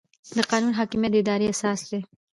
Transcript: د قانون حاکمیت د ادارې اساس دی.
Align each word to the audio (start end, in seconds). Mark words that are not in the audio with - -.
د 0.35 0.37
قانون 0.51 0.73
حاکمیت 0.79 1.11
د 1.13 1.15
ادارې 1.21 1.45
اساس 1.53 1.79
دی. 1.89 1.99